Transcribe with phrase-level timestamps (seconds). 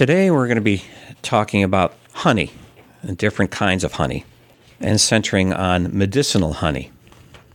[0.00, 0.82] Today we're going to be
[1.20, 2.50] talking about honey
[3.02, 4.24] and different kinds of honey
[4.80, 6.90] and centering on medicinal honey.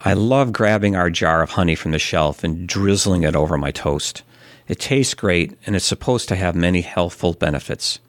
[0.00, 3.70] I love grabbing our jar of honey from the shelf and drizzling it over my
[3.70, 4.22] toast.
[4.68, 8.00] It tastes great and it's supposed to have many healthful benefits.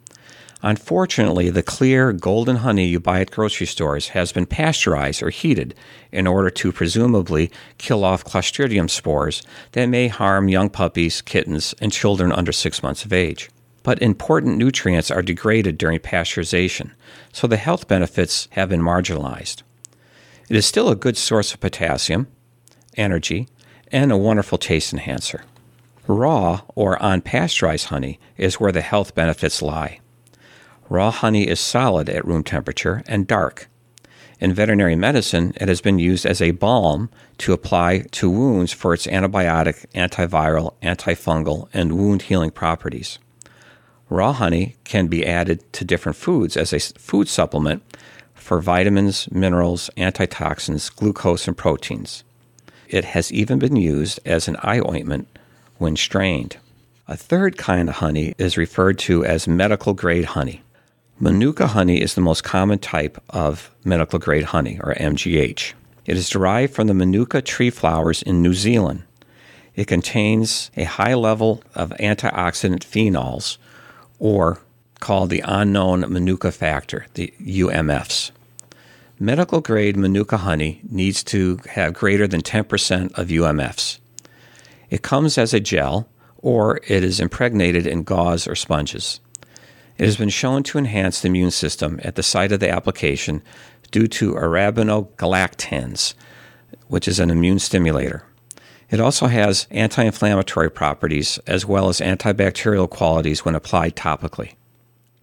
[0.61, 5.73] Unfortunately, the clear golden honey you buy at grocery stores has been pasteurized or heated
[6.11, 9.41] in order to presumably kill off Clostridium spores
[9.71, 13.49] that may harm young puppies, kittens, and children under six months of age.
[13.87, 16.91] But important nutrients are degraded during pasteurization,
[17.31, 19.61] so the health benefits have been marginalized.
[20.49, 22.27] It is still a good source of potassium,
[22.97, 23.47] energy,
[23.89, 25.45] and a wonderful taste enhancer.
[26.05, 30.01] Raw or unpasteurized honey is where the health benefits lie.
[30.89, 33.69] Raw honey is solid at room temperature and dark.
[34.41, 38.93] In veterinary medicine, it has been used as a balm to apply to wounds for
[38.93, 43.17] its antibiotic, antiviral, antifungal, and wound healing properties.
[44.09, 47.83] Raw honey can be added to different foods as a food supplement
[48.33, 52.23] for vitamins, minerals, antitoxins, glucose, and proteins.
[52.87, 55.27] It has even been used as an eye ointment
[55.77, 56.57] when strained.
[57.09, 60.61] A third kind of honey is referred to as medical grade honey.
[61.19, 65.73] Manuka honey is the most common type of medical grade honey, or MGH.
[66.05, 69.03] It is derived from the Manuka tree flowers in New Zealand.
[69.75, 73.57] It contains a high level of antioxidant phenols,
[74.19, 74.59] or
[74.99, 78.31] called the unknown Manuka factor, the UMFs.
[79.19, 83.99] Medical grade Manuka honey needs to have greater than 10% of UMFs.
[84.89, 89.19] It comes as a gel, or it is impregnated in gauze or sponges.
[89.97, 93.41] It has been shown to enhance the immune system at the site of the application
[93.91, 96.13] due to arabinogalactans,
[96.87, 98.23] which is an immune stimulator.
[98.89, 104.53] It also has anti inflammatory properties as well as antibacterial qualities when applied topically.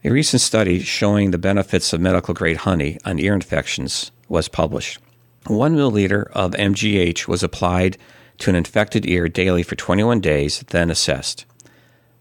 [0.05, 4.99] A recent study showing the benefits of medical grade honey on ear infections was published.
[5.47, 7.97] One milliliter of MGH was applied
[8.39, 11.47] to an infected ear daily for 21 days, then assessed.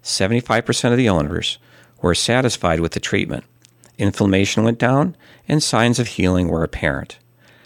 [0.03, 1.57] 75% of the owners
[2.01, 3.43] were satisfied with the treatment.
[3.97, 5.15] Inflammation went down,
[5.47, 7.17] and signs of healing were apparent.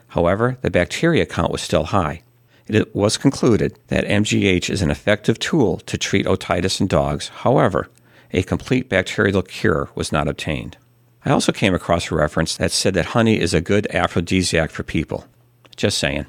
[0.09, 2.21] However, the bacteria count was still high.
[2.67, 7.29] It was concluded that MGH is an effective tool to treat otitis in dogs.
[7.29, 7.89] However,
[8.31, 10.77] a complete bacterial cure was not obtained.
[11.23, 14.83] I also came across a reference that said that honey is a good aphrodisiac for
[14.83, 15.25] people.
[15.75, 16.25] Just saying.